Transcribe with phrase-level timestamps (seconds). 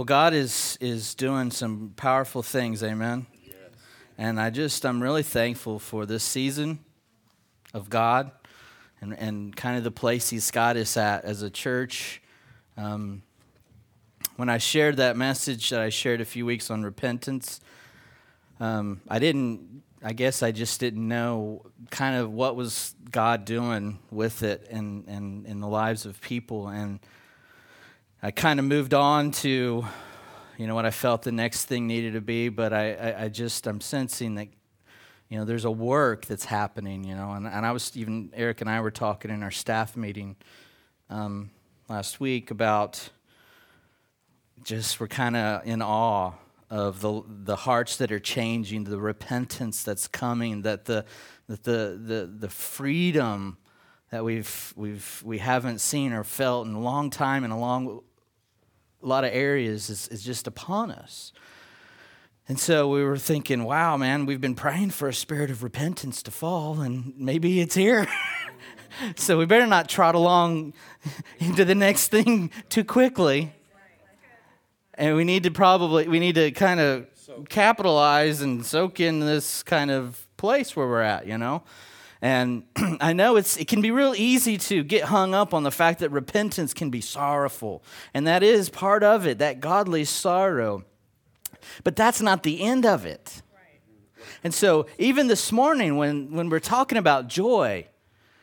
[0.00, 3.26] Well, God is is doing some powerful things, amen.
[3.44, 3.54] Yes.
[4.16, 6.78] And I just I'm really thankful for this season
[7.74, 8.30] of God
[9.02, 12.22] and and kind of the place He's got us at as a church.
[12.78, 13.24] Um,
[14.36, 17.60] when I shared that message that I shared a few weeks on repentance,
[18.58, 19.82] um, I didn't.
[20.02, 25.06] I guess I just didn't know kind of what was God doing with it and
[25.06, 27.00] in, in, in the lives of people and
[28.22, 29.82] I kind of moved on to,
[30.58, 33.28] you know, what I felt the next thing needed to be, but I, I, I
[33.28, 34.48] just, I'm sensing that,
[35.30, 38.60] you know, there's a work that's happening, you know, and, and I was even, Eric
[38.60, 40.36] and I were talking in our staff meeting
[41.08, 41.50] um,
[41.88, 43.08] last week about
[44.64, 46.32] just, we're kind of in awe
[46.68, 51.06] of the, the hearts that are changing, the repentance that's coming, that the,
[51.48, 53.56] that the, the, the freedom
[54.10, 58.02] that we've, we've, we haven't seen or felt in a long time in a long
[59.02, 61.32] a lot of areas is, is just upon us.
[62.48, 66.22] And so we were thinking, wow, man, we've been praying for a spirit of repentance
[66.24, 68.08] to fall, and maybe it's here.
[69.16, 70.74] so we better not trot along
[71.38, 73.52] into the next thing too quickly.
[74.94, 77.06] And we need to probably, we need to kind of
[77.48, 81.62] capitalize and soak in this kind of place where we're at, you know?
[82.22, 82.64] And
[83.00, 86.00] I know it's, it can be real easy to get hung up on the fact
[86.00, 87.82] that repentance can be sorrowful.
[88.12, 90.84] And that is part of it, that godly sorrow.
[91.84, 93.42] But that's not the end of it.
[94.44, 97.86] And so, even this morning, when, when we're talking about joy,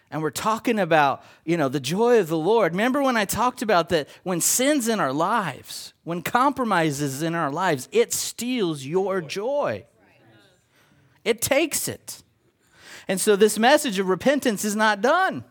[0.09, 3.61] and we're talking about you know the joy of the lord remember when i talked
[3.61, 9.19] about that when sin's in our lives when compromises in our lives it steals your
[9.19, 9.85] joy
[11.25, 12.23] it takes it
[13.07, 15.43] and so this message of repentance is not done.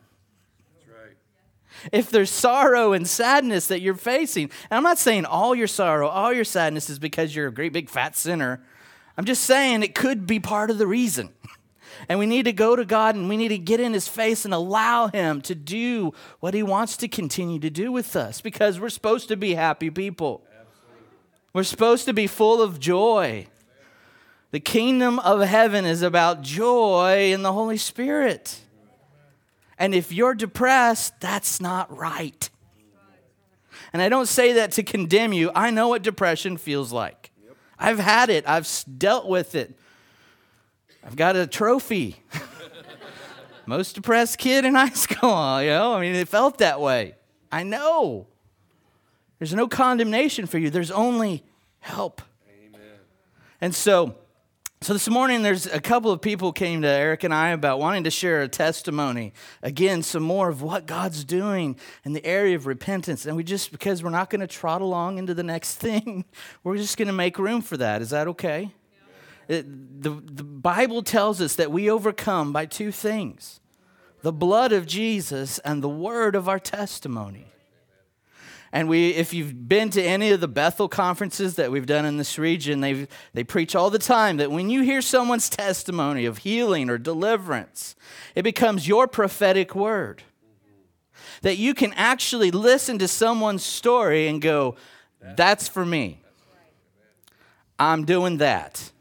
[1.92, 6.08] If there's sorrow and sadness that you're facing, and I'm not saying all your sorrow,
[6.08, 8.62] all your sadness is because you're a great big fat sinner.
[9.16, 11.30] I'm just saying it could be part of the reason.
[12.10, 14.44] And we need to go to God and we need to get in His face
[14.44, 18.78] and allow Him to do what He wants to continue to do with us because
[18.78, 20.44] we're supposed to be happy people.
[20.46, 21.06] Absolutely.
[21.54, 23.46] We're supposed to be full of joy.
[24.50, 28.60] The kingdom of heaven is about joy in the Holy Spirit.
[29.78, 32.48] And if you're depressed, that's not right.
[33.92, 35.50] And I don't say that to condemn you.
[35.54, 37.30] I know what depression feels like.
[37.78, 39.78] I've had it, I've dealt with it.
[41.04, 42.16] I've got a trophy.
[43.66, 45.94] Most depressed kid in high school, you know?
[45.94, 47.16] I mean, it felt that way.
[47.50, 48.26] I know.
[49.38, 51.44] There's no condemnation for you, there's only
[51.80, 52.22] help.
[52.48, 52.80] Amen.
[53.60, 54.14] And so,
[54.86, 58.04] so this morning, there's a couple of people came to Eric and I about wanting
[58.04, 59.32] to share a testimony.
[59.60, 61.74] Again, some more of what God's doing
[62.04, 63.26] in the area of repentance.
[63.26, 66.24] And we just, because we're not going to trot along into the next thing,
[66.62, 68.00] we're just going to make room for that.
[68.00, 68.70] Is that okay?
[69.48, 73.58] It, the, the Bible tells us that we overcome by two things
[74.22, 77.48] the blood of Jesus and the word of our testimony.
[78.76, 82.18] And we, if you've been to any of the Bethel conferences that we've done in
[82.18, 86.36] this region, they they preach all the time that when you hear someone's testimony of
[86.36, 87.96] healing or deliverance,
[88.34, 90.24] it becomes your prophetic word.
[91.40, 94.76] That you can actually listen to someone's story and go,
[95.22, 96.20] that's for me.
[97.78, 98.92] I'm doing that.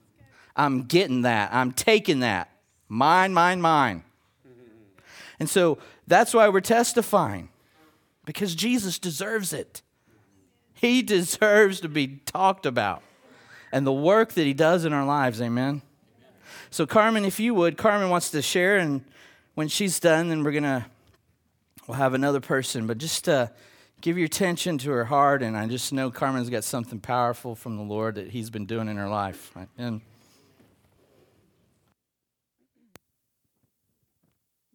[0.56, 1.54] I'm getting that.
[1.54, 2.50] I'm taking that.
[2.88, 4.06] Mine, mine, mine.
[5.38, 7.50] And so that's why we're testifying
[8.26, 9.82] because Jesus deserves it.
[10.74, 13.02] He deserves to be talked about
[13.72, 15.42] and the work that he does in our lives.
[15.42, 15.82] Amen.
[16.70, 19.04] So, Carmen, if you would, Carmen wants to share, and
[19.54, 20.86] when she's done, then we're going to
[21.88, 22.88] we'll have another person.
[22.88, 23.48] But just uh,
[24.02, 27.78] give your attention to her heart, and I just know Carmen's got something powerful from
[27.78, 29.54] the Lord that he's been doing in her life.
[29.78, 30.02] And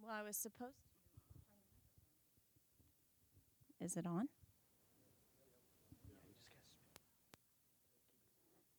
[0.03, 0.80] well, I was supposed
[3.81, 4.29] is it on?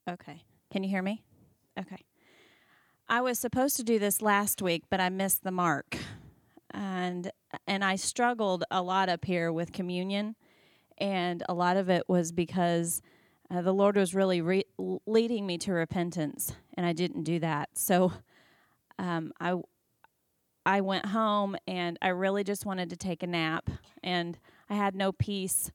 [0.09, 0.43] Okay.
[0.71, 1.23] Can you hear me?
[1.79, 2.05] Okay.
[3.07, 5.97] I was supposed to do this last week, but I missed the mark.
[6.73, 7.29] And
[7.67, 10.35] and I struggled a lot up here with communion,
[10.97, 13.01] and a lot of it was because
[13.49, 14.65] uh, the Lord was really re-
[15.05, 17.69] leading me to repentance, and I didn't do that.
[17.73, 18.13] So
[18.97, 19.55] um, I
[20.65, 23.69] I went home, and I really just wanted to take a nap,
[24.01, 24.39] and
[24.71, 25.69] I had no peace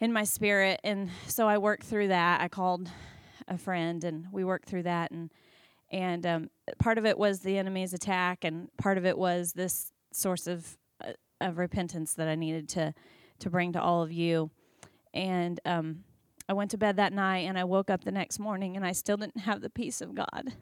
[0.00, 0.80] in my spirit.
[0.82, 2.40] And so I worked through that.
[2.40, 2.90] I called
[3.46, 5.12] a friend and we worked through that.
[5.12, 5.30] And,
[5.92, 6.50] and um,
[6.80, 10.76] part of it was the enemy's attack, and part of it was this source of,
[11.02, 12.92] uh, of repentance that I needed to,
[13.38, 14.50] to bring to all of you.
[15.14, 16.02] And um,
[16.48, 18.92] I went to bed that night and I woke up the next morning and I
[18.92, 20.54] still didn't have the peace of God.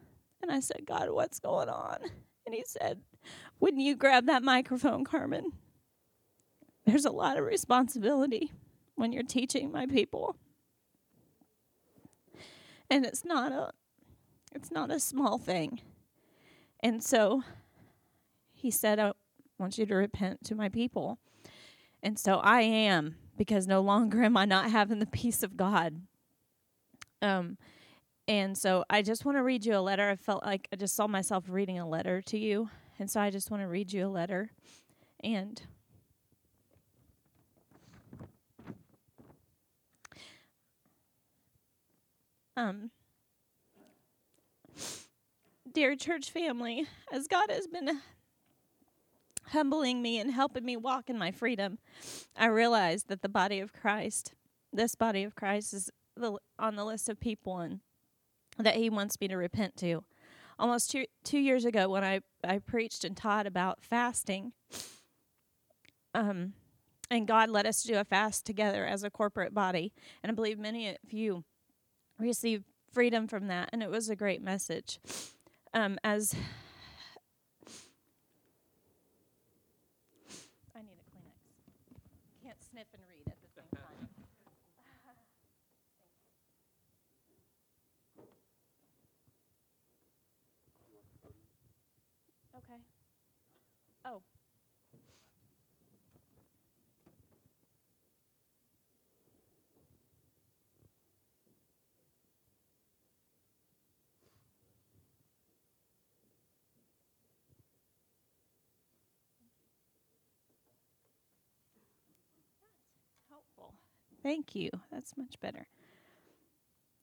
[0.42, 1.98] And I said, God, what's going on?
[2.44, 3.00] And he said,
[3.58, 5.50] When you grab that microphone, Carmen,
[6.86, 8.52] there's a lot of responsibility
[8.94, 10.36] when you're teaching my people.
[12.88, 13.72] And it's not a
[14.54, 15.80] it's not a small thing.
[16.80, 17.42] And so
[18.54, 19.12] he said, I
[19.58, 21.18] want you to repent to my people.
[22.02, 26.00] And so I am, because no longer am I not having the peace of God.
[27.20, 27.58] Um,
[28.28, 30.08] and so I just want to read you a letter.
[30.08, 32.70] I felt like I just saw myself reading a letter to you.
[32.98, 34.50] And so I just want to read you a letter.
[35.22, 35.60] And
[42.56, 42.90] um
[45.76, 48.00] dear church family, as God has been
[49.48, 51.78] humbling me and helping me walk in my freedom,
[52.34, 54.32] I realize that the body of Christ,
[54.72, 57.80] this body of Christ, is the, on the list of people and
[58.56, 60.02] that He wants me to repent to.
[60.58, 64.52] Almost two, two years ago, when I, I preached and taught about fasting,
[66.14, 66.54] um,
[67.10, 69.92] and God let us to do a fast together as a corporate body,
[70.22, 71.44] and I believe many of you
[72.18, 74.98] received freedom from that, and it was a great message.
[75.74, 76.34] Um, as
[80.74, 81.36] I need a Kleenex.
[82.42, 84.08] Can't sniff and read at the same time.
[92.56, 92.80] okay.
[94.04, 94.22] Oh.
[113.36, 113.74] helpful.
[114.26, 114.70] Thank you.
[114.90, 115.68] That's much better.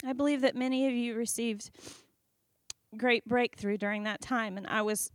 [0.06, 1.72] I believe that many of you received
[2.98, 5.10] great breakthrough during that time, and I was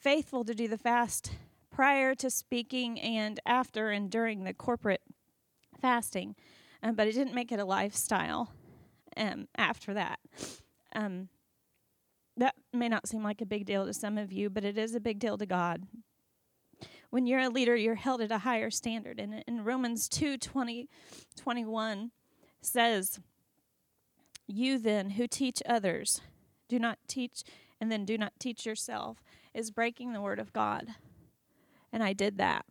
[0.00, 1.32] faithful to do the fast
[1.70, 5.02] prior to speaking and after and during the corporate
[5.78, 6.34] fasting,
[6.82, 8.50] um, but I didn't make it a lifestyle
[9.14, 10.20] um, after that.
[10.96, 11.28] Um,
[12.38, 14.94] that may not seem like a big deal to some of you, but it is
[14.94, 15.82] a big deal to God
[17.10, 19.18] when you're a leader, you're held at a higher standard.
[19.18, 20.88] And in Romans 2 20,
[21.36, 22.10] 21
[22.60, 23.20] says,
[24.46, 26.20] You then who teach others,
[26.68, 27.42] do not teach,
[27.80, 29.22] and then do not teach yourself,
[29.54, 30.88] is breaking the word of God.
[31.92, 32.66] And I did that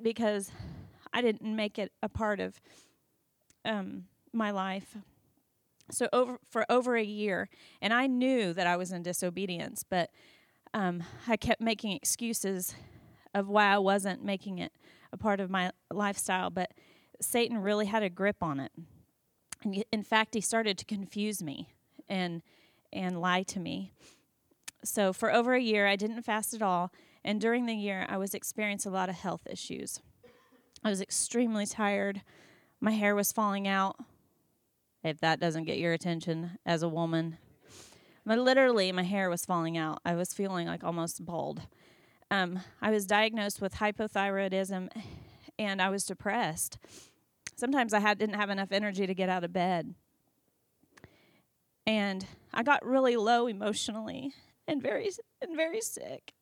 [0.00, 0.50] because
[1.12, 2.60] I didn't make it a part of
[3.64, 4.96] um, my life.
[5.90, 7.50] So over for over a year,
[7.82, 10.10] and I knew that I was in disobedience, but
[10.72, 12.74] um, I kept making excuses
[13.34, 14.72] of why I wasn't making it
[15.12, 16.72] a part of my lifestyle, but
[17.20, 18.72] Satan really had a grip on it.
[19.62, 21.68] And in fact, he started to confuse me
[22.08, 22.42] and
[22.92, 23.92] and lie to me.
[24.84, 26.92] So for over a year, I didn't fast at all,
[27.24, 30.00] and during the year, I was experiencing a lot of health issues.
[30.84, 32.22] I was extremely tired.
[32.80, 33.96] My hair was falling out.
[35.04, 37.38] If that doesn't get your attention as a woman,
[38.24, 40.00] but literally, my hair was falling out.
[40.04, 41.62] I was feeling like almost bald.
[42.32, 44.88] Um, I was diagnosed with hypothyroidism
[45.58, 46.78] and I was depressed.
[47.56, 49.94] Sometimes I had, didn't have enough energy to get out of bed.
[51.86, 52.24] And
[52.54, 54.32] I got really low emotionally
[54.66, 55.10] and very
[55.42, 56.32] and very sick.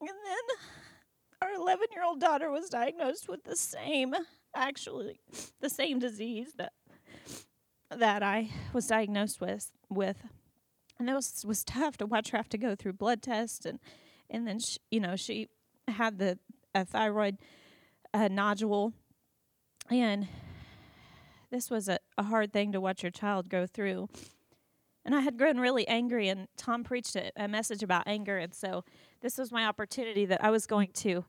[0.00, 0.56] And then
[1.42, 4.16] our 11 year old daughter was diagnosed with the same,
[4.52, 5.20] actually,
[5.60, 6.72] the same disease that
[7.88, 9.70] that I was diagnosed with.
[9.88, 10.16] with
[11.00, 13.80] and it was was tough to watch her have to go through blood tests and
[14.28, 15.48] and then she, you know she
[15.88, 16.38] had the
[16.74, 17.38] a thyroid
[18.14, 18.92] uh, nodule.
[19.90, 20.28] And
[21.50, 24.08] this was a, a hard thing to watch your child go through.
[25.04, 28.38] And i had grown really angry and tom preached a, a message about anger.
[28.38, 28.84] And so
[29.20, 31.24] this was my opportunity that i was going to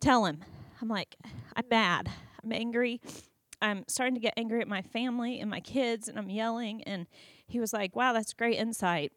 [0.00, 0.44] tell him.
[0.80, 1.16] I'm like
[1.54, 2.10] i'm mad.
[2.42, 3.00] I'm angry.
[3.60, 7.06] I'm starting to get angry at my family and my kids and i'm yelling and
[7.46, 9.12] he was like, Wow, that's great insight.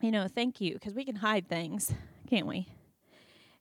[0.00, 1.92] You know, thank you, because we can hide things,
[2.28, 2.68] can't we?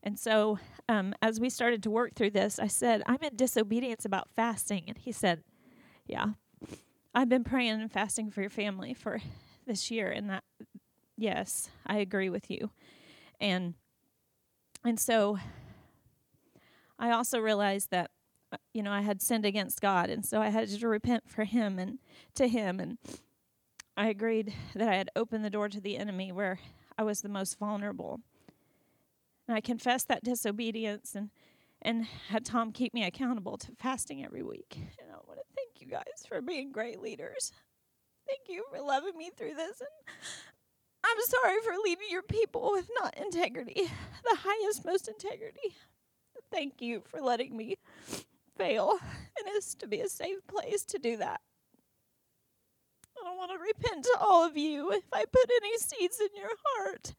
[0.02, 4.06] And so, um, as we started to work through this, I said, I'm in disobedience
[4.06, 4.86] about fasting.
[4.88, 5.44] And he said,
[6.08, 6.28] Yeah,
[7.14, 9.20] I've been praying and fasting for your family for
[9.68, 10.10] this year.
[10.10, 10.44] And that,
[11.18, 12.70] yes, I agree with you.
[13.42, 13.74] And,
[14.86, 15.38] and so
[16.98, 18.12] I also realized that,
[18.52, 20.10] uh, you know, I had sinned against God.
[20.10, 22.00] And so I had to repent for him and
[22.36, 22.80] to him.
[22.80, 22.98] And,
[24.00, 26.58] I agreed that I had opened the door to the enemy where
[26.98, 28.22] I was the most vulnerable.
[29.46, 31.32] And I confessed that disobedience and
[31.82, 34.78] and had Tom keep me accountable to fasting every week.
[34.78, 37.52] And I want to thank you guys for being great leaders.
[38.26, 39.82] Thank you for loving me through this.
[39.82, 39.90] And
[41.04, 43.84] I'm sorry for leaving your people with not integrity,
[44.24, 45.76] the highest, most integrity.
[46.52, 47.76] Thank you for letting me
[48.58, 51.42] fail and it's to be a safe place to do that.
[53.26, 56.52] I want to repent to all of you if I put any seeds in your
[56.66, 57.14] heart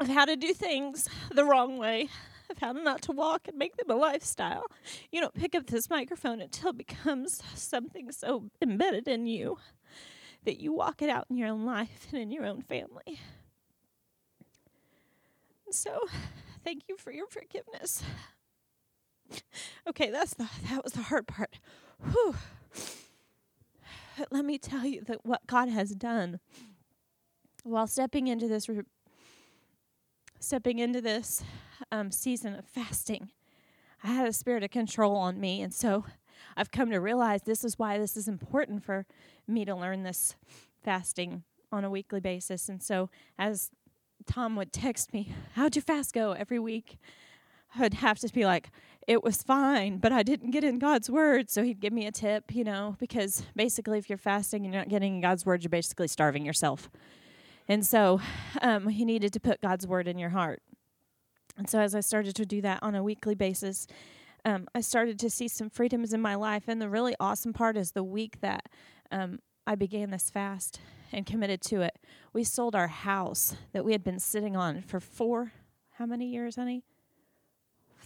[0.00, 2.08] of how to do things the wrong way,
[2.50, 4.64] of how not to walk and make them a lifestyle.
[5.10, 9.58] You don't pick up this microphone until it becomes something so embedded in you
[10.44, 13.20] that you walk it out in your own life and in your own family.
[15.70, 16.00] So,
[16.64, 18.02] thank you for your forgiveness.
[19.88, 21.58] Okay, that's the that was the hard part.
[22.10, 22.34] Whew.
[24.30, 26.40] Let me tell you that what God has done
[27.64, 28.82] while stepping into this re-
[30.40, 31.44] stepping into this
[31.92, 33.30] um, season of fasting,
[34.02, 36.04] I had a spirit of control on me, and so
[36.56, 39.06] I've come to realize this is why this is important for
[39.46, 40.34] me to learn this
[40.82, 42.68] fasting on a weekly basis.
[42.68, 43.70] And so, as
[44.26, 46.98] Tom would text me, How'd your fast go every week?
[47.78, 48.70] I'd have to be like,
[49.08, 51.50] It was fine, but I didn't get in God's word.
[51.50, 54.82] So he'd give me a tip, you know, because basically, if you're fasting and you're
[54.82, 56.90] not getting in God's word, you're basically starving yourself.
[57.68, 58.20] And so
[58.60, 60.62] um, he needed to put God's word in your heart.
[61.56, 63.86] And so, as I started to do that on a weekly basis,
[64.44, 66.64] um, I started to see some freedoms in my life.
[66.66, 68.68] And the really awesome part is the week that
[69.10, 70.80] um, I began this fast
[71.12, 71.98] and committed to it,
[72.32, 75.52] we sold our house that we had been sitting on for four,
[75.92, 76.84] how many years, honey?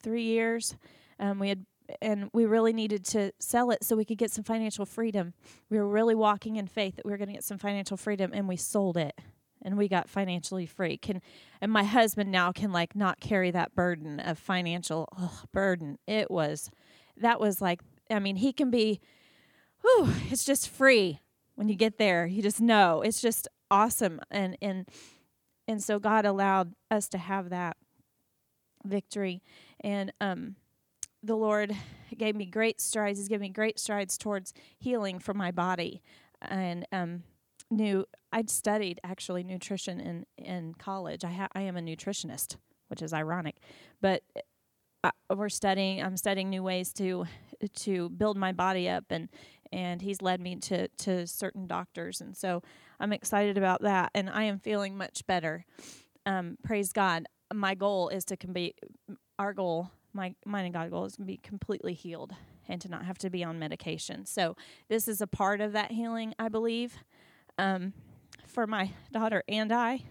[0.07, 0.77] Three years.
[1.19, 1.67] Um, we had,
[2.01, 5.35] and we really needed to sell it so we could get some financial freedom.
[5.69, 8.31] We were really walking in faith that we were going to get some financial freedom,
[8.33, 9.19] and we sold it
[9.63, 10.97] and we got financially free.
[10.97, 11.21] Can
[11.61, 15.09] and my husband now can like not carry that burden of financial
[15.53, 15.99] burden.
[16.07, 16.71] It was
[17.17, 19.01] that was like i mean he can be
[19.81, 21.21] whew, it's just free
[21.57, 22.27] when you get there.
[22.27, 23.03] You just know.
[23.03, 24.21] It's just awesome.
[24.31, 24.89] And and
[25.67, 27.77] and so god allowed us to have that
[28.87, 29.43] victory
[29.81, 30.57] and um
[31.23, 31.75] the lord
[32.17, 36.03] gave me great strides he's given me great strides towards healing for my body
[36.43, 37.23] and um
[37.71, 41.25] knew I'd studied actually nutrition in in college.
[41.25, 42.57] I ha- I am a nutritionist,
[42.89, 43.57] which is ironic,
[44.01, 44.23] but
[45.05, 46.03] uh, we're studying.
[46.03, 47.27] I'm studying new ways to
[47.75, 49.29] to build my body up, and
[49.73, 52.63] and he's led me to to certain doctors, and so
[53.01, 55.65] I'm excited about that, and I am feeling much better.
[56.25, 57.27] Um, praise God.
[57.55, 58.75] My goal is to be
[59.39, 59.91] our goal.
[60.13, 62.33] My mine and God goal is to be completely healed
[62.69, 64.27] and to not have to be on medication.
[64.27, 64.57] So
[64.89, 66.97] this is a part of that healing, I believe
[67.59, 67.93] um,
[68.47, 70.03] for my daughter and I.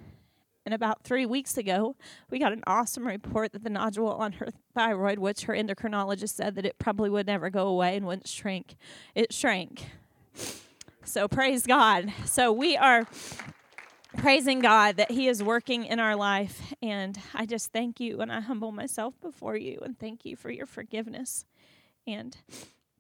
[0.66, 1.96] And about three weeks ago,
[2.32, 6.56] we got an awesome report that the nodule on her thyroid, which her endocrinologist said
[6.56, 8.76] that it probably would never go away and wouldn't shrink,
[9.14, 9.86] it shrank.
[11.04, 12.12] So praise God.
[12.26, 13.06] So we are
[14.18, 16.74] praising God that He is working in our life.
[16.82, 20.50] And I just thank you and I humble myself before you and thank you for
[20.50, 21.46] your forgiveness.
[22.08, 22.36] And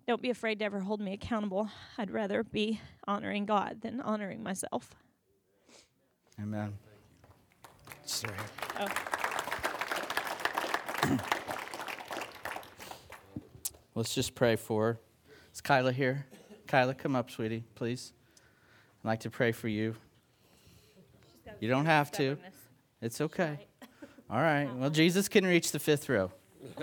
[0.07, 1.69] don't be afraid to ever hold me accountable.
[1.97, 4.95] I'd rather be honoring God than honoring myself.
[6.41, 6.73] Amen.
[8.03, 8.33] Sorry.
[8.79, 8.87] Oh.
[13.95, 14.99] Let's just pray for her.
[15.53, 16.25] Is Kyla here?
[16.67, 18.11] Kyla, come up, sweetie, please.
[19.03, 19.95] I'd like to pray for you.
[21.59, 22.37] You don't have to.
[23.01, 23.59] It's okay.
[24.29, 24.67] All right.
[24.75, 26.31] Well, Jesus can reach the fifth row.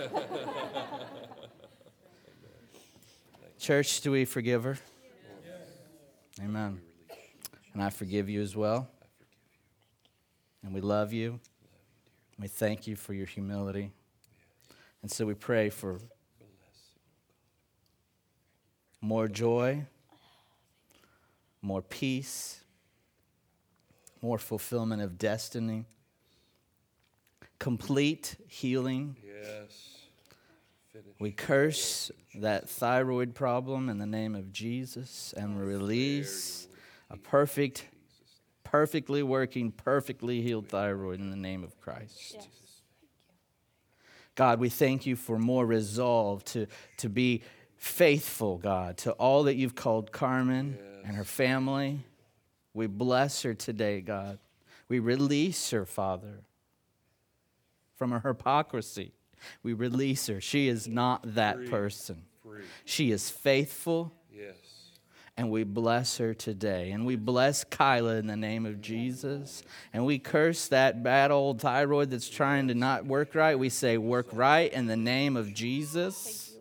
[3.59, 4.77] Church, do we forgive her?
[6.41, 6.81] Amen.
[7.73, 8.89] And I forgive you as well.
[10.63, 11.39] And we love you.
[12.39, 13.91] We thank you for your humility.
[15.01, 15.99] And so we pray for
[19.01, 19.85] more joy,
[21.61, 22.62] more peace,
[24.23, 25.85] more fulfillment of destiny,
[27.59, 29.17] complete healing.
[29.23, 29.93] Yes
[31.19, 36.67] we curse that thyroid problem in the name of Jesus and release
[37.09, 37.85] a perfect,
[38.63, 42.33] perfectly working, perfectly healed thyroid in the name of Christ.
[42.35, 42.47] Yes.
[44.35, 47.43] God, we thank you for more resolve to, to be
[47.77, 51.05] faithful, God, to all that you've called Carmen yes.
[51.05, 51.99] and her family.
[52.73, 54.39] We bless her today, God.
[54.89, 56.41] We release her, Father,
[57.95, 59.13] from her hypocrisy
[59.61, 60.41] we release her.
[60.41, 61.67] She is not that Free.
[61.69, 62.23] person.
[62.41, 62.61] Free.
[62.85, 64.13] She is faithful.
[64.31, 64.55] Yes.
[65.35, 66.91] And we bless her today.
[66.91, 69.63] And we bless Kyla in the name of Jesus.
[69.91, 73.57] And we curse that bad old thyroid that's trying to not work right.
[73.57, 76.51] We say, work right in the name of Jesus.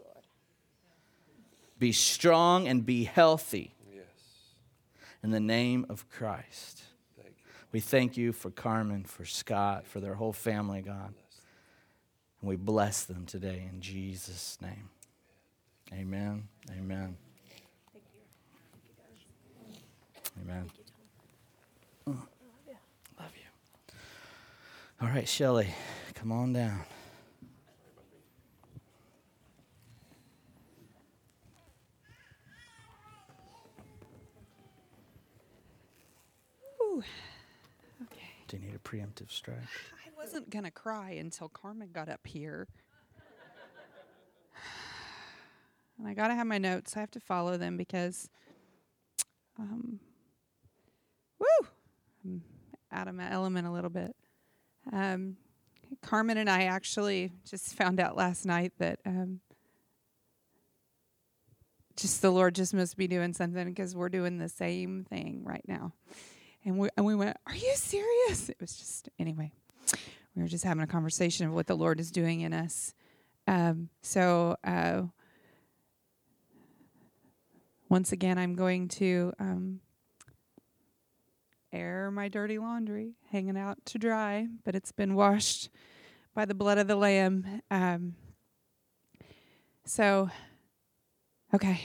[1.79, 3.75] Be strong and be healthy
[5.23, 6.83] in the name of Christ.
[7.73, 11.15] We thank you for Carmen, for Scott, for their whole family, God.
[12.41, 14.91] And we bless them today in Jesus' name.
[15.93, 16.49] Amen.
[16.71, 17.17] Amen.
[20.43, 20.71] Amen.
[22.07, 23.95] Love you.
[25.01, 25.69] All right, Shelly,
[26.15, 26.81] come on down.
[36.93, 37.03] Ooh.
[38.03, 38.21] Okay.
[38.49, 39.57] Do you need a preemptive strike?
[39.57, 42.69] I wasn't going to cry until Carmen got up here.
[45.99, 46.97] And I got to have my notes.
[46.97, 48.29] I have to follow them because,
[49.59, 50.01] um,
[51.39, 51.69] woo,
[52.25, 52.43] I'm
[52.91, 54.15] out of my element a little bit.
[54.93, 55.37] Um,
[56.03, 59.41] Carmen and I actually just found out last night that um,
[61.97, 65.65] just the Lord just must be doing something because we're doing the same thing right
[65.67, 65.93] now.
[66.65, 68.49] And we, and we went, Are you serious?
[68.49, 69.53] It was just, anyway,
[70.35, 72.95] we were just having a conversation of what the Lord is doing in us.
[73.47, 75.03] Um, so, uh,
[77.89, 79.81] once again, I'm going to um,
[81.73, 85.69] air my dirty laundry, hanging out to dry, but it's been washed
[86.35, 87.61] by the blood of the Lamb.
[87.71, 88.15] Um,
[89.85, 90.31] so,
[91.53, 91.83] okay.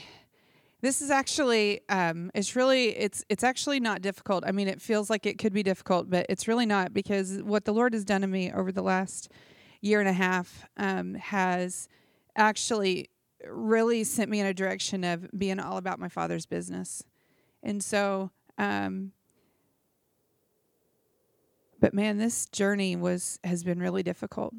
[0.81, 4.43] This is actually um, it's really it's it's actually not difficult.
[4.45, 7.65] I mean, it feels like it could be difficult, but it's really not because what
[7.65, 9.31] the Lord has done to me over the last
[9.81, 11.87] year and a half um, has
[12.35, 13.09] actually
[13.47, 17.03] really sent me in a direction of being all about my father's business.
[17.63, 19.13] And so, um,
[21.79, 24.53] but man, this journey was has been really difficult.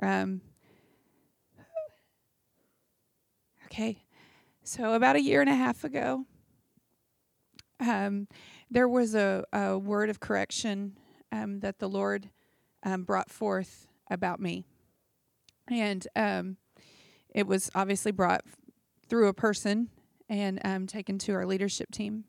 [0.00, 0.40] Um,
[3.66, 4.04] okay,
[4.64, 6.26] so about a year and a half ago,
[7.80, 8.28] um,
[8.70, 10.96] there was a, a word of correction
[11.30, 12.30] um, that the Lord
[12.82, 14.64] um, brought forth about me,
[15.68, 16.56] and um,
[17.30, 18.42] it was obviously brought
[19.08, 19.88] through a person
[20.28, 22.24] and um, taken to our leadership team.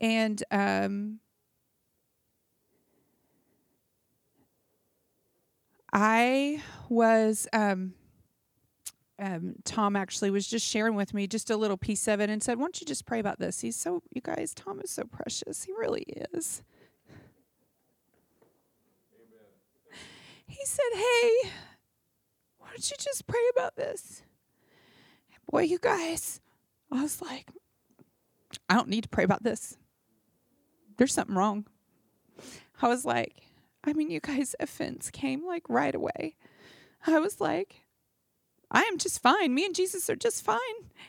[0.00, 1.20] And um,
[5.92, 7.94] I was, um,
[9.18, 12.42] um, Tom actually was just sharing with me just a little piece of it and
[12.42, 13.60] said, Why don't you just pray about this?
[13.60, 15.64] He's so, you guys, Tom is so precious.
[15.64, 16.02] He really
[16.32, 16.62] is.
[20.46, 21.50] He said, Hey,
[22.58, 24.22] why don't you just pray about this?
[25.50, 26.40] Boy, you guys,
[26.92, 27.50] I was like,
[28.68, 29.76] I don't need to pray about this.
[30.96, 31.66] There's something wrong.
[32.82, 33.42] I was like,
[33.84, 36.36] I mean, you guys, offense came like right away.
[37.06, 37.85] I was like,
[38.70, 39.54] I am just fine.
[39.54, 40.58] Me and Jesus are just fine.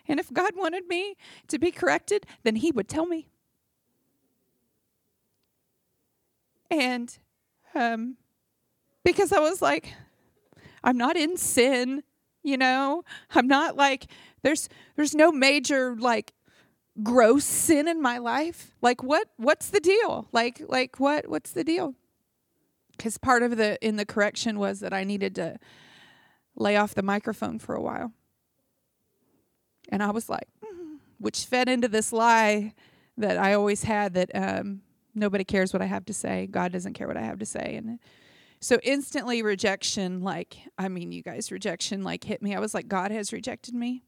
[0.08, 1.16] And if God wanted me
[1.48, 3.30] to be corrected, then He would tell me.
[6.70, 7.18] And
[7.74, 8.18] um,
[9.04, 9.94] because I was like,
[10.84, 12.04] I'm not in sin,
[12.44, 13.04] you know.
[13.34, 14.08] I'm not like
[14.44, 16.34] there's there's no major like
[17.04, 18.74] gross sin in my life.
[18.82, 20.28] Like what what's the deal?
[20.32, 21.96] Like like what what's the deal?
[23.00, 25.60] Cuz part of the in the correction was that I needed to
[26.58, 28.12] lay off the microphone for a while.
[29.90, 32.74] And I was like, mm, which fed into this lie
[33.18, 34.82] that I always had that um,
[35.16, 36.48] nobody cares what I have to say.
[36.48, 37.76] God doesn't care what I have to say.
[37.76, 38.00] And
[38.60, 42.56] so instantly rejection, like, I mean, you guys, rejection like hit me.
[42.56, 44.04] I was like, God has rejected me.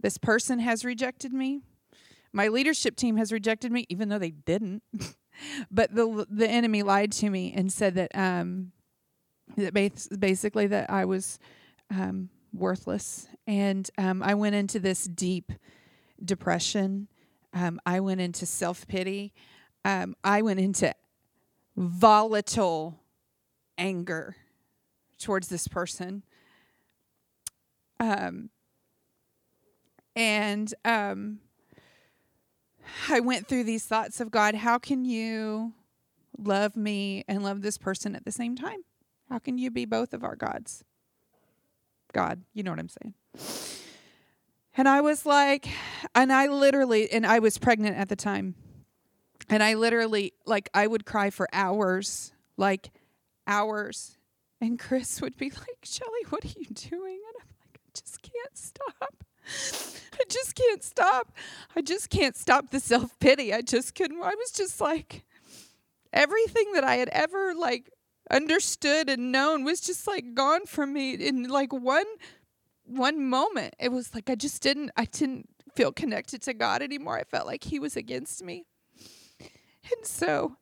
[0.00, 1.62] This person has rejected me.
[2.32, 4.82] My leadership team has rejected me, even though they didn't.
[5.70, 8.72] but the the enemy lied to me and said that um,
[9.56, 11.38] that basically that I was
[11.90, 15.52] um, worthless, and um, I went into this deep
[16.24, 17.08] depression.
[17.52, 19.32] Um, I went into self pity.
[19.84, 20.94] Um, I went into
[21.76, 23.00] volatile
[23.78, 24.36] anger
[25.18, 26.22] towards this person.
[27.98, 28.50] Um,
[30.16, 31.40] and um,
[33.08, 35.72] I went through these thoughts of God, how can you
[36.38, 38.84] love me and love this person at the same time?
[39.28, 40.84] How can you be both of our gods?
[42.12, 43.14] God, you know what I'm saying.
[44.76, 45.68] And I was like,
[46.14, 48.54] and I literally, and I was pregnant at the time.
[49.48, 52.90] And I literally, like, I would cry for hours, like
[53.46, 54.16] hours.
[54.60, 57.20] And Chris would be like, Shelly, what are you doing?
[57.26, 59.24] And I'm like, I just can't stop.
[60.14, 61.32] I just can't stop.
[61.74, 63.52] I just can't stop the self pity.
[63.52, 64.22] I just couldn't.
[64.22, 65.24] I was just like,
[66.12, 67.90] everything that I had ever like
[68.30, 72.06] understood and known was just like gone from me in like one
[72.84, 73.74] one moment.
[73.78, 77.18] It was like I just didn't I didn't feel connected to God anymore.
[77.18, 78.64] I felt like he was against me.
[79.38, 80.56] And so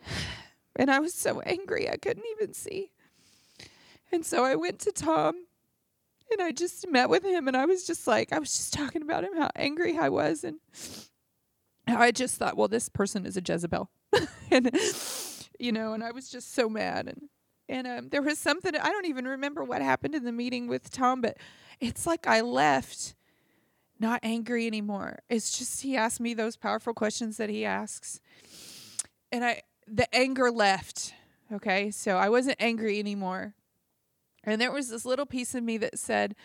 [0.76, 2.90] and I was so angry I couldn't even see.
[4.12, 5.46] And so I went to Tom
[6.30, 9.02] and I just met with him and I was just like I was just talking
[9.02, 10.58] about him how angry I was and
[11.86, 13.90] I just thought, well, this person is a Jezebel.
[14.50, 14.70] and
[15.64, 17.28] you know, and I was just so mad and
[17.66, 20.90] and um, there was something I don't even remember what happened in the meeting with
[20.90, 21.38] Tom, but
[21.80, 23.14] it's like I left
[23.98, 25.20] not angry anymore.
[25.30, 28.20] It's just he asked me those powerful questions that he asks.
[29.32, 31.14] And I the anger left.
[31.50, 31.90] Okay?
[31.90, 33.54] So I wasn't angry anymore.
[34.42, 36.36] And there was this little piece of me that said,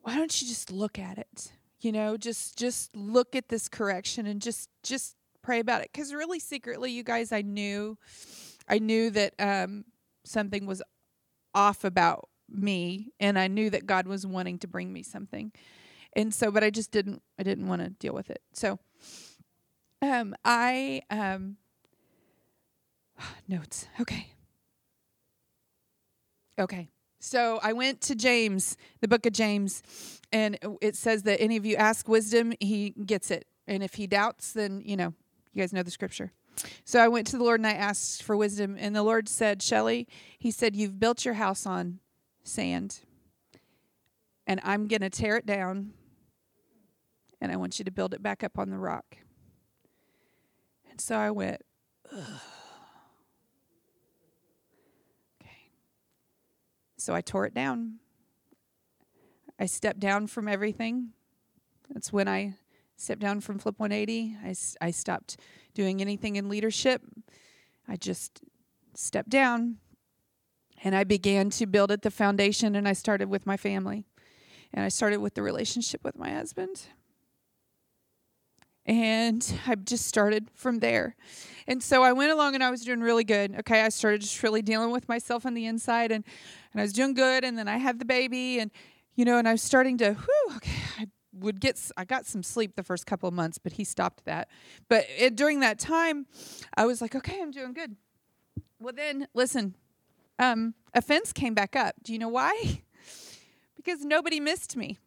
[0.00, 1.52] "Why don't you just look at it?
[1.80, 6.12] You know, just just look at this correction and just just pray about it cuz
[6.12, 7.98] really secretly you guys I knew
[8.68, 9.84] I knew that um
[10.24, 10.82] something was
[11.54, 15.52] off about me and I knew that God was wanting to bring me something.
[16.14, 18.42] And so but I just didn't I didn't want to deal with it.
[18.52, 18.78] So
[20.02, 21.56] um I um
[23.48, 23.86] notes.
[24.00, 24.34] Okay.
[26.58, 26.90] Okay.
[27.20, 29.82] So I went to James, the book of James,
[30.32, 33.46] and it says that any of you ask wisdom, he gets it.
[33.66, 35.14] And if he doubts, then, you know,
[35.52, 36.32] you guys know the scripture.
[36.84, 39.62] So I went to the Lord and I asked for wisdom, and the Lord said,
[39.62, 40.06] Shelly,
[40.38, 42.00] he said, You've built your house on
[42.44, 43.00] sand,
[44.46, 45.92] and I'm going to tear it down,
[47.40, 49.16] and I want you to build it back up on the rock.
[50.90, 51.62] And so I went,
[52.12, 52.40] Ugh.
[55.40, 55.70] Okay.
[56.98, 58.00] So I tore it down.
[59.58, 61.10] I stepped down from everything.
[61.92, 62.54] That's when I
[63.00, 64.36] stepped down from Flip 180.
[64.44, 65.38] I, I stopped
[65.74, 67.02] doing anything in leadership.
[67.88, 68.40] I just
[68.94, 69.78] stepped down
[70.82, 74.06] and I began to build at the foundation, and I started with my family.
[74.72, 76.82] And I started with the relationship with my husband.
[78.86, 81.16] And I just started from there.
[81.66, 83.56] And so I went along and I was doing really good.
[83.60, 83.82] Okay.
[83.82, 86.24] I started just really dealing with myself on the inside and,
[86.72, 87.44] and I was doing good.
[87.44, 88.70] And then I had the baby and,
[89.16, 91.06] you know, and I was starting to, whew, okay, I
[91.40, 94.48] would get, I got some sleep the first couple of months, but he stopped that.
[94.88, 96.26] But it, during that time,
[96.76, 97.96] I was like, okay, I'm doing good.
[98.78, 99.74] Well, then, listen,
[100.38, 101.94] um, offense came back up.
[102.02, 102.82] Do you know why?
[103.76, 104.98] because nobody missed me.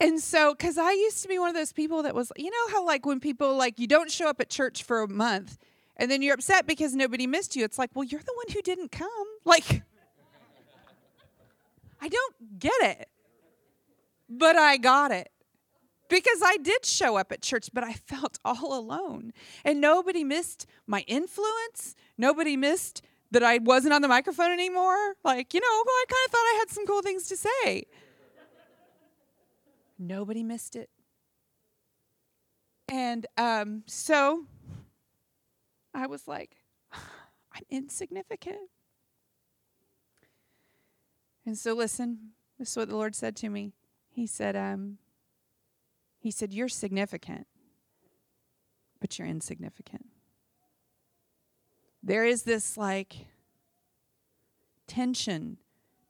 [0.00, 2.72] And so, because I used to be one of those people that was, you know,
[2.72, 5.58] how like when people like you don't show up at church for a month
[6.00, 7.64] and then you're upset because nobody missed you.
[7.64, 9.08] It's like, well, you're the one who didn't come.
[9.44, 9.82] Like,
[12.00, 13.08] I don't get it,
[14.28, 15.30] but I got it
[16.08, 19.32] because I did show up at church, but I felt all alone.
[19.64, 21.94] And nobody missed my influence.
[22.18, 25.14] Nobody missed that I wasn't on the microphone anymore.
[25.24, 27.84] Like, you know, I kind of thought I had some cool things to say.
[29.98, 30.90] Nobody missed it.
[32.88, 34.46] And um, so
[35.94, 36.56] I was like,
[36.92, 38.58] I'm insignificant.
[41.50, 43.72] And so, listen, this is what the Lord said to me.
[44.08, 44.98] He said, um,
[46.20, 47.48] He said, You're significant,
[49.00, 50.06] but you're insignificant.
[52.04, 53.26] There is this like
[54.86, 55.56] tension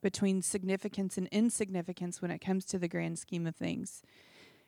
[0.03, 4.03] between significance and insignificance when it comes to the grand scheme of things.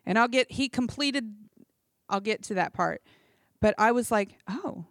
[0.07, 1.35] And I'll get, he completed,
[2.09, 3.03] I'll get to that part.
[3.61, 4.87] But I was like, oh,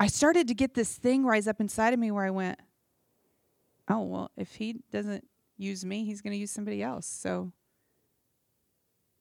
[0.00, 2.58] I started to get this thing rise up inside of me where I went,
[3.88, 7.06] oh, well, if he doesn't use me, he's going to use somebody else.
[7.06, 7.52] So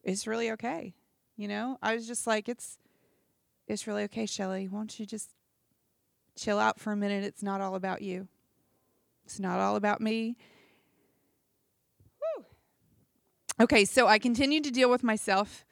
[0.03, 0.93] it's really okay.
[1.35, 2.77] You know, I was just like, it's,
[3.67, 4.67] it's really okay, Shelly.
[4.67, 5.31] Won't you just
[6.35, 7.23] chill out for a minute?
[7.23, 8.27] It's not all about you.
[9.25, 10.35] It's not all about me.
[12.19, 12.45] Woo.
[13.61, 15.65] Okay, so I continued to deal with myself.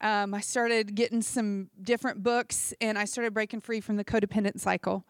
[0.00, 4.60] Um, I started getting some different books and I started breaking free from the codependent
[4.60, 5.06] cycle.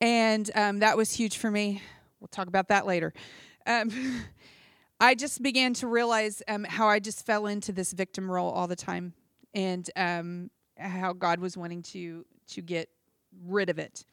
[0.00, 1.80] And um, that was huge for me.
[2.22, 3.12] We'll talk about that later.
[3.66, 3.90] Um,
[5.00, 8.68] I just began to realize um, how I just fell into this victim role all
[8.68, 9.12] the time
[9.52, 12.88] and um, how God was wanting to, to get
[13.44, 14.04] rid of it.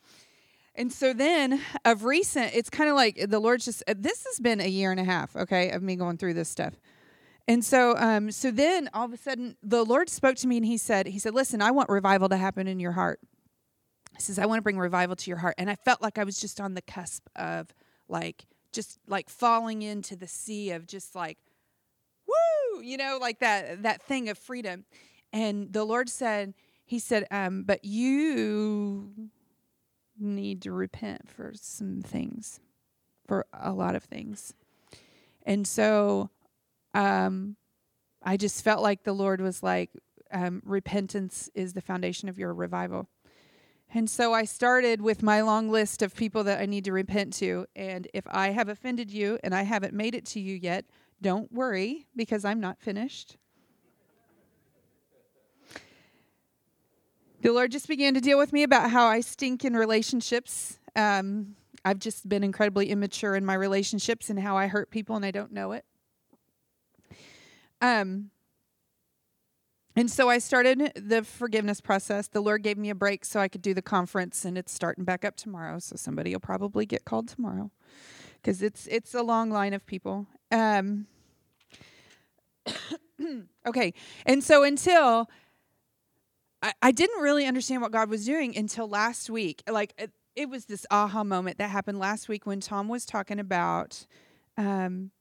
[0.74, 4.39] And so then of recent, it's kind of like the Lord's just, uh, this has
[4.39, 6.74] been a year and a half, okay, of me going through this stuff.
[7.48, 10.65] And so, um, so then all of a sudden, the Lord spoke to me and
[10.65, 13.19] He said, He said, "Listen, I want revival to happen in your heart."
[14.15, 15.56] He says, I want to bring revival to your heart.
[15.58, 17.74] And I felt like I was just on the cusp of
[18.10, 21.38] like, just like falling into the sea of just like,
[22.28, 24.86] woo, you know, like that, that thing of freedom.
[25.32, 26.54] And the Lord said,
[26.86, 29.12] He said, um, but you
[30.19, 32.60] need to repent for some things,
[33.28, 34.54] for a lot of things.
[35.43, 36.30] And so
[36.93, 37.56] um,
[38.24, 39.91] I just felt like the Lord was like,
[40.32, 43.08] um, repentance is the foundation of your revival.
[43.91, 47.34] And so I started with my long list of people that I need to repent
[47.36, 47.65] to.
[47.75, 50.86] And if I have offended you and I haven't made it to you yet,
[51.21, 53.38] don't worry because I'm not finished.
[57.41, 60.78] The Lord just began to deal with me about how I stink in relationships.
[60.95, 65.25] Um, I've just been incredibly immature in my relationships and how I hurt people and
[65.25, 65.86] I don't know it.
[67.82, 68.30] Um,
[70.00, 72.30] and so I started the forgiveness process.
[72.30, 75.04] The Lord gave me a break so I could do the conference, and it's starting
[75.04, 75.80] back up tomorrow.
[75.80, 77.70] So somebody will probably get called tomorrow
[78.36, 80.26] because it's it's a long line of people.
[80.54, 81.08] Um,
[83.68, 83.94] okay,
[84.26, 85.30] and so until
[86.82, 89.64] I, didn't really understand what God was doing until last week.
[89.70, 93.38] Like it, it was this aha moment that happened last week when Tom was talking
[93.38, 94.08] about
[94.58, 95.12] um,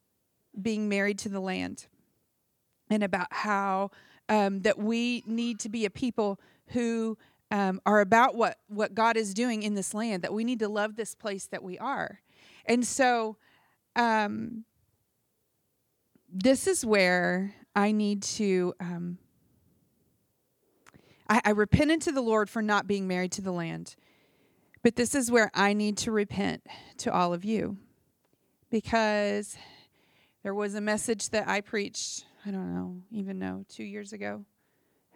[0.60, 1.88] being married to the land
[2.88, 3.90] and about how
[4.28, 6.38] um, that we need to be a people
[6.68, 7.16] who
[7.50, 10.22] um, are about what what God is doing in this land.
[10.22, 12.20] That we need to love this place that we are,
[12.66, 13.36] and so
[13.96, 14.64] um,
[16.30, 18.74] this is where I need to.
[18.80, 19.18] Um,
[21.28, 23.96] I, I repented to the Lord for not being married to the land,
[24.82, 26.66] but this is where I need to repent
[26.98, 27.78] to all of you,
[28.70, 29.56] because
[30.42, 34.42] there was a message that I preached I don't know, even know, two years ago,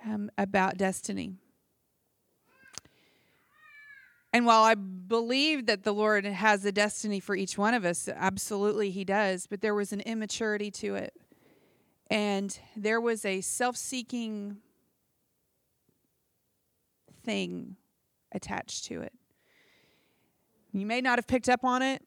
[0.05, 1.33] um, about destiny.
[4.35, 8.07] And while I believe that the Lord has a destiny for each one of us,
[8.15, 11.15] absolutely He does, but there was an immaturity to it.
[12.11, 14.59] And there was a self seeking
[17.25, 17.77] thing
[18.33, 19.15] attached to it.
[20.75, 22.03] You may not have picked up on it.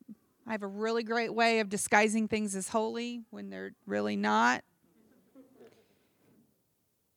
[0.46, 4.64] I have a really great way of disguising things as holy when they're really not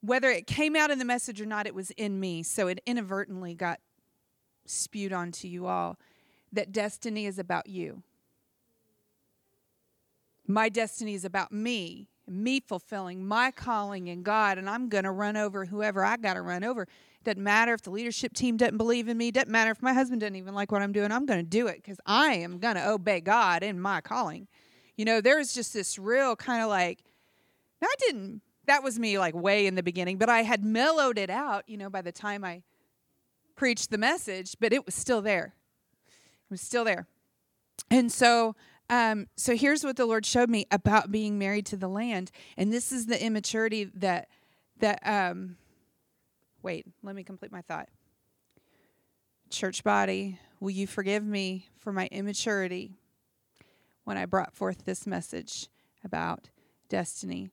[0.00, 2.42] whether it came out in the message or not, it was in me.
[2.42, 3.80] So it inadvertently got
[4.66, 5.98] spewed onto you all
[6.52, 8.02] that destiny is about you.
[10.46, 15.10] My destiny is about me, me fulfilling my calling in God, and I'm going to
[15.10, 16.88] run over whoever I got to run over.
[17.24, 19.30] Doesn't matter if the leadership team doesn't believe in me.
[19.30, 21.12] Doesn't matter if my husband doesn't even like what I'm doing.
[21.12, 24.48] I'm going to do it because I am going to obey God in my calling.
[24.96, 27.00] You know, there's just this real kind of like,
[27.82, 31.30] I didn't that was me like way in the beginning, but I had mellowed it
[31.30, 32.62] out, you know, by the time I
[33.56, 35.54] preached the message, but it was still there.
[36.06, 37.06] It was still there.
[37.90, 38.54] And so
[38.90, 42.30] um, so here's what the Lord showed me about being married to the land.
[42.56, 44.28] And this is the immaturity that
[44.78, 45.56] that um
[46.62, 47.88] wait, let me complete my thought.
[49.50, 52.92] Church body, will you forgive me for my immaturity
[54.04, 55.68] when I brought forth this message
[56.04, 56.50] about
[56.88, 57.50] destiny?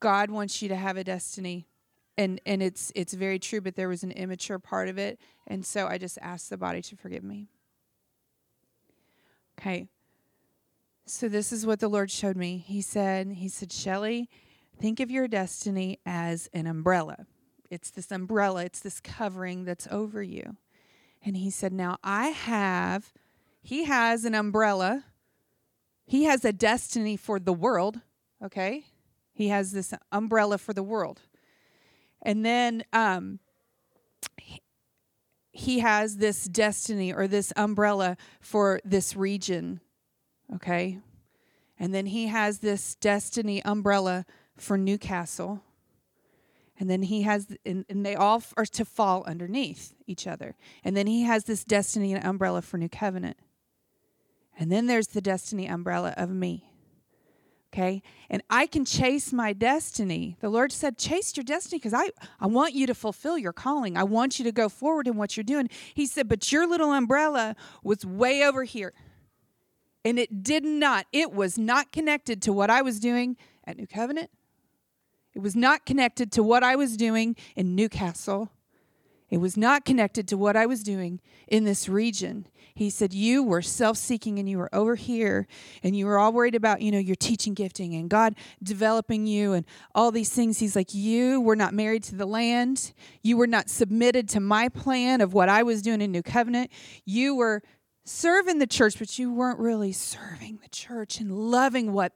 [0.00, 1.66] God wants you to have a destiny.
[2.16, 5.20] And and it's it's very true, but there was an immature part of it.
[5.46, 7.48] And so I just asked the body to forgive me.
[9.58, 9.86] Okay.
[11.06, 12.58] So this is what the Lord showed me.
[12.58, 14.28] He said, He said, Shelly,
[14.78, 17.26] think of your destiny as an umbrella.
[17.70, 20.56] It's this umbrella, it's this covering that's over you.
[21.24, 23.12] And he said, Now I have,
[23.62, 25.04] he has an umbrella.
[26.06, 28.00] He has a destiny for the world,
[28.42, 28.86] okay?
[29.38, 31.20] He has this umbrella for the world.
[32.22, 33.38] And then um,
[35.52, 39.80] he has this destiny or this umbrella for this region.
[40.56, 40.98] Okay?
[41.78, 45.62] And then he has this destiny umbrella for Newcastle.
[46.80, 50.56] And then he has, and, and, they all are to fall underneath each other.
[50.82, 53.36] And then he has this destiny umbrella for New Covenant.
[54.58, 56.67] And then there's the destiny umbrella of me
[57.72, 58.02] okay?
[58.30, 60.36] And i can chase my destiny.
[60.40, 63.96] The lord said chase your destiny because I, I want you to fulfill your calling.
[63.96, 65.68] I want you to go forward in what you're doing.
[65.94, 68.92] He said but your little umbrella was way over here.
[70.04, 73.86] And it did not it was not connected to what i was doing at new
[73.86, 74.30] covenant.
[75.34, 78.50] It was not connected to what i was doing in newcastle
[79.30, 82.46] It was not connected to what I was doing in this region.
[82.74, 85.46] He said, You were self seeking and you were over here
[85.82, 89.52] and you were all worried about, you know, your teaching gifting and God developing you
[89.52, 90.60] and all these things.
[90.60, 92.92] He's like, You were not married to the land.
[93.22, 96.70] You were not submitted to my plan of what I was doing in New Covenant.
[97.04, 97.62] You were
[98.08, 102.12] serving the church, but you weren't really serving the church and loving what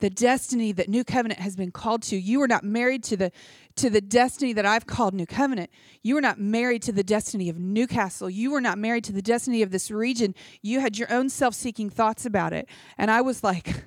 [0.00, 2.16] the destiny that New Covenant has been called to.
[2.16, 3.32] You were not married to the
[3.76, 5.70] to the destiny that I've called New Covenant.
[6.02, 8.30] You were not married to the destiny of Newcastle.
[8.30, 10.34] You were not married to the destiny of this region.
[10.62, 12.68] You had your own self-seeking thoughts about it.
[12.96, 13.84] And I was like,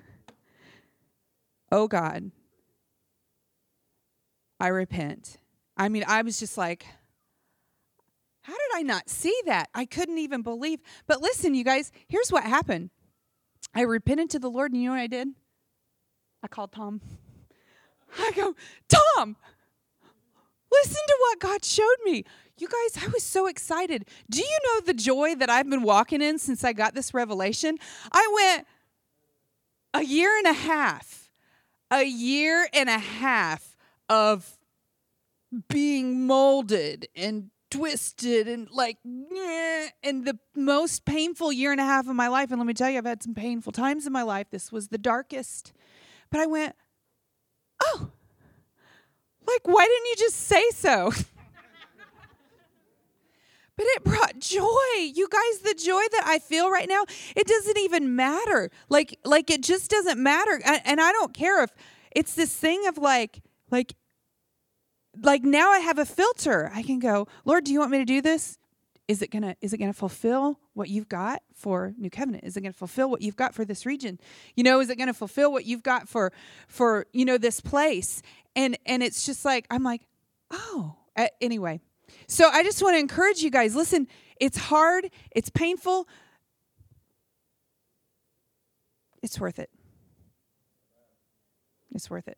[1.71, 2.31] "Oh God,
[4.59, 5.37] I repent."
[5.75, 6.85] I mean, I was just like,
[8.49, 9.69] how did I not see that?
[9.75, 10.79] I couldn't even believe.
[11.05, 12.89] But listen, you guys, here's what happened.
[13.75, 15.27] I repented to the Lord, and you know what I did?
[16.41, 17.01] I called Tom.
[18.17, 18.55] I go,
[18.87, 19.35] Tom,
[20.71, 22.23] listen to what God showed me.
[22.57, 24.05] You guys, I was so excited.
[24.29, 27.77] Do you know the joy that I've been walking in since I got this revelation?
[28.11, 28.67] I went
[29.93, 31.29] a year and a half,
[31.91, 33.77] a year and a half
[34.09, 34.57] of
[35.67, 42.15] being molded and twisted and like and the most painful year and a half of
[42.15, 42.51] my life.
[42.51, 44.47] And let me tell you I've had some painful times in my life.
[44.49, 45.73] This was the darkest.
[46.31, 46.75] But I went
[47.83, 48.11] oh
[49.47, 51.11] like why didn't you just say so?
[53.75, 54.97] But it brought joy.
[54.97, 58.71] You guys the joy that I feel right now it doesn't even matter.
[58.89, 60.61] Like like it just doesn't matter.
[60.65, 61.71] And I don't care if
[62.11, 63.95] it's this thing of like like
[65.21, 66.71] like now I have a filter.
[66.73, 68.57] I can go, Lord, do you want me to do this?
[69.07, 72.43] Is it gonna is it gonna fulfill what you've got for New Covenant?
[72.43, 74.19] Is it gonna fulfill what you've got for this region?
[74.55, 76.31] You know, is it gonna fulfill what you've got for
[76.67, 78.21] for you know this place?
[78.55, 80.03] And and it's just like I'm like,
[80.51, 81.81] oh, uh, anyway.
[82.27, 83.75] So I just want to encourage you guys.
[83.75, 84.07] Listen,
[84.39, 86.07] it's hard, it's painful.
[89.23, 89.69] It's worth it.
[91.93, 92.37] It's worth it.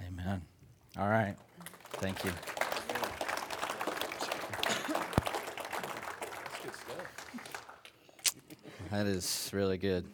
[0.00, 0.42] Amen.
[0.98, 1.36] All right.
[1.94, 2.32] Thank you.
[8.90, 10.04] That is really good.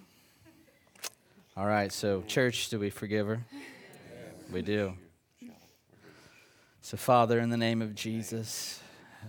[1.57, 3.45] All right, so church, do we forgive her?
[4.53, 4.95] We do.
[6.81, 8.81] So, Father, in the name of Jesus,
[9.25, 9.27] uh,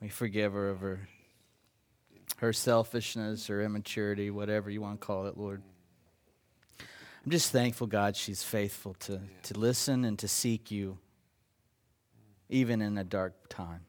[0.00, 1.06] we forgive her of her,
[2.38, 5.60] her selfishness, her immaturity, whatever you want to call it, Lord.
[7.28, 10.96] I'm just thankful, God, she's faithful to, to listen and to seek you,
[12.48, 13.84] even in a dark time.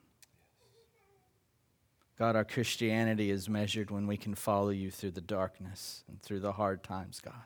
[2.18, 6.42] God, our Christianity is measured when we can follow you through the darkness and through
[6.42, 7.46] the hard times, God.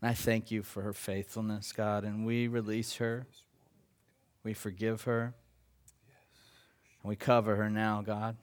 [0.00, 3.26] And I thank you for her faithfulness, God, and we release her.
[4.42, 5.34] We forgive her.
[7.02, 8.38] And we cover her now, God,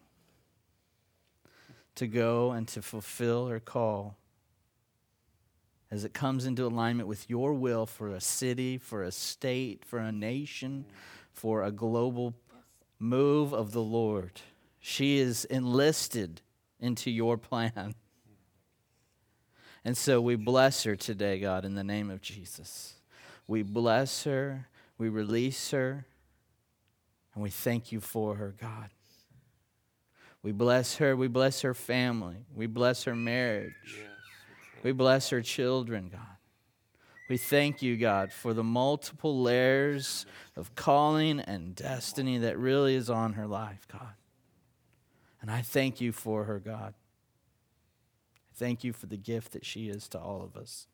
[1.96, 4.16] to go and to fulfill her call
[5.94, 10.00] as it comes into alignment with your will for a city, for a state, for
[10.00, 10.86] a nation,
[11.32, 12.34] for a global
[12.98, 14.42] move of the Lord.
[14.80, 16.42] She is enlisted
[16.80, 17.94] into your plan.
[19.86, 22.96] And so we bless her today, God, in the name of Jesus.
[23.48, 24.66] We bless her,
[24.98, 26.08] we release her,
[27.36, 28.90] and we thank you for her, God.
[30.42, 33.74] We bless her, we bless her family, we bless her marriage.
[33.96, 34.13] Yeah.
[34.84, 36.22] We bless her children, God.
[37.30, 40.26] We thank you, God, for the multiple layers
[40.58, 44.14] of calling and destiny that really is on her life, God.
[45.42, 46.94] And I thank you for her, God.
[48.56, 50.88] Thank you for the gift that she is to all of us.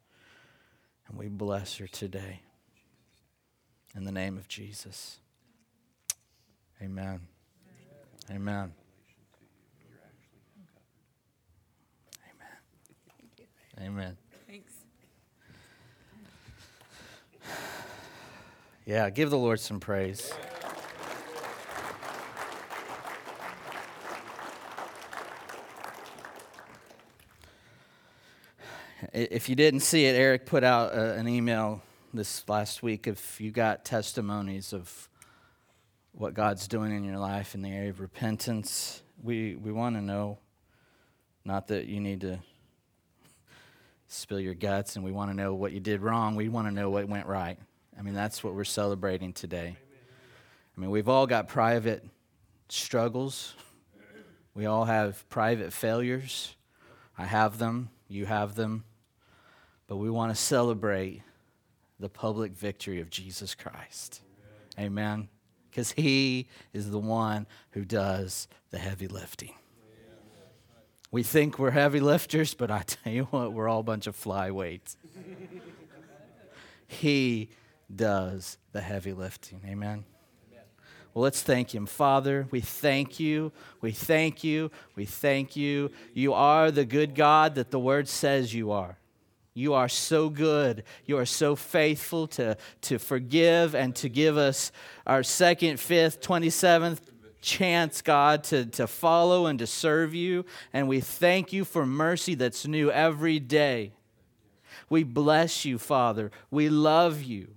[1.08, 2.42] And we bless her today.
[3.96, 5.20] In the name of Jesus.
[6.82, 7.22] Amen.
[8.30, 8.36] Amen.
[8.36, 8.74] Amen.
[14.46, 14.74] Thanks.
[18.86, 20.34] Yeah, give the Lord some praise.
[29.14, 31.82] If you didn't see it, Eric put out uh, an email
[32.14, 33.08] this last week.
[33.08, 35.08] If you got testimonies of
[36.12, 40.02] what God's doing in your life in the area of repentance, we, we want to
[40.02, 40.38] know.
[41.46, 42.40] Not that you need to
[44.10, 46.36] spill your guts and we want to know what you did wrong.
[46.36, 47.58] We want to know what went right.
[47.98, 49.78] I mean, that's what we're celebrating today.
[50.76, 52.06] I mean, we've all got private
[52.70, 53.56] struggles,
[54.54, 56.56] we all have private failures.
[57.18, 58.86] I have them, you have them.
[59.88, 61.22] But we want to celebrate
[62.00, 64.22] the public victory of Jesus Christ.
[64.80, 65.28] Amen.
[65.70, 69.54] Because he is the one who does the heavy lifting.
[71.12, 74.16] We think we're heavy lifters, but I tell you what, we're all a bunch of
[74.16, 74.96] flyweights.
[76.88, 77.50] he
[77.94, 79.62] does the heavy lifting.
[79.66, 80.06] Amen.
[81.14, 81.88] Well, let's thank Him.
[81.88, 83.52] Father, we thank you.
[83.82, 84.70] We thank you.
[84.96, 85.92] We thank you.
[86.14, 89.00] You are the good God that the Word says you are.
[89.56, 90.84] You are so good.
[91.06, 94.72] You are so faithful to, to forgive and to give us
[95.08, 97.00] our second, fifth, 27th
[97.42, 100.46] chance, God, to, to follow and to serve you.
[100.74, 103.94] And we thank you for mercy that's new every day.
[104.90, 106.32] We bless you, Father.
[106.52, 107.50] We love you.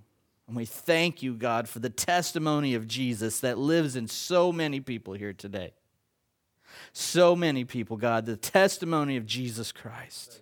[0.47, 4.79] And we thank you, God, for the testimony of Jesus that lives in so many
[4.79, 5.73] people here today.
[6.91, 10.41] So many people, God, the testimony of Jesus Christ.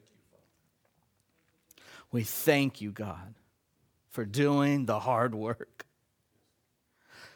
[2.12, 3.36] We thank you, God,
[4.10, 5.86] for doing the hard work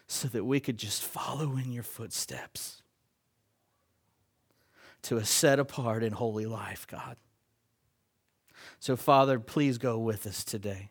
[0.08, 2.82] so that we could just follow in your footsteps
[5.04, 7.18] to a set apart and holy life, God.
[8.80, 10.90] So, Father, please go with us today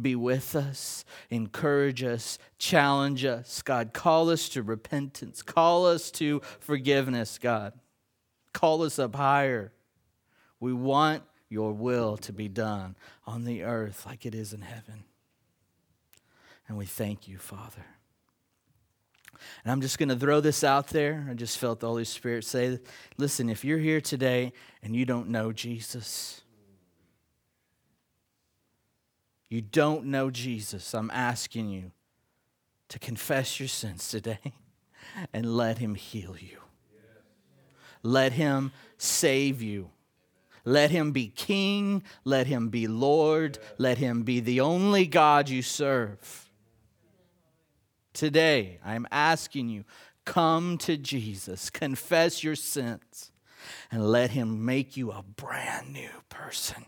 [0.00, 3.62] be with us, encourage us, challenge us.
[3.62, 7.72] God, call us to repentance, call us to forgiveness, God.
[8.52, 9.72] Call us up higher.
[10.60, 12.96] We want your will to be done
[13.26, 15.04] on the earth like it is in heaven.
[16.68, 17.84] And we thank you, Father.
[19.64, 21.26] And I'm just going to throw this out there.
[21.30, 22.78] I just felt the Holy Spirit say,
[23.16, 26.42] listen, if you're here today and you don't know Jesus,
[29.48, 31.92] you don't know Jesus, I'm asking you
[32.88, 34.54] to confess your sins today
[35.32, 36.58] and let Him heal you.
[38.02, 39.90] Let Him save you.
[40.64, 42.02] Let Him be King.
[42.24, 43.58] Let Him be Lord.
[43.78, 46.45] Let Him be the only God you serve.
[48.16, 49.84] Today, I'm asking you
[50.24, 53.30] come to Jesus, confess your sins,
[53.90, 56.86] and let Him make you a brand new person.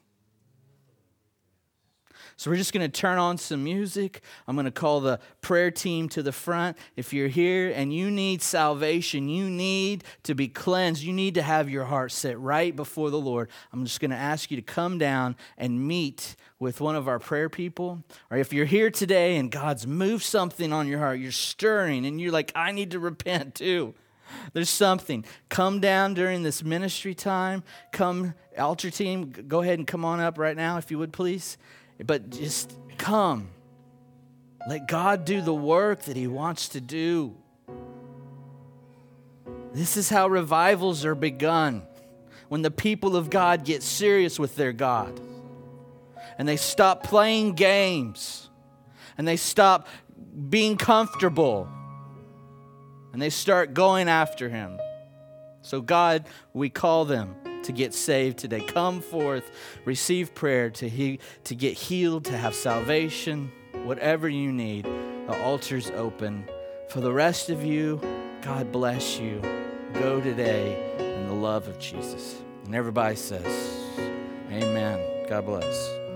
[2.39, 4.23] So we're just going to turn on some music.
[4.47, 6.79] I'm going to call the prayer team to the front.
[6.95, 11.43] If you're here and you need salvation, you need to be cleansed, you need to
[11.43, 13.51] have your heart set right before the Lord.
[13.73, 17.19] I'm just going to ask you to come down and meet with one of our
[17.19, 18.05] prayer people.
[18.31, 22.21] Or if you're here today and God's moved something on your heart, you're stirring and
[22.21, 23.95] you're like, I need to repent too.
[24.53, 25.25] There's something.
[25.49, 27.65] Come down during this ministry time.
[27.91, 31.59] Come, altar team, go ahead and come on up right now, if you would please.
[32.05, 33.49] But just come.
[34.69, 37.37] Let God do the work that He wants to do.
[39.73, 41.83] This is how revivals are begun
[42.49, 45.21] when the people of God get serious with their God
[46.39, 48.49] and they stop playing games
[49.17, 49.87] and they stop
[50.49, 51.69] being comfortable
[53.13, 54.79] and they start going after Him.
[55.63, 58.61] So, God, we call them to get saved today.
[58.61, 59.51] Come forth,
[59.85, 63.51] receive prayer to, he, to get healed, to have salvation,
[63.85, 64.85] whatever you need.
[64.85, 66.49] The altar's open.
[66.89, 68.01] For the rest of you,
[68.43, 69.41] God bless you.
[69.95, 72.41] Go today in the love of Jesus.
[72.65, 73.45] And everybody says,
[74.51, 75.27] Amen.
[75.29, 76.08] God bless.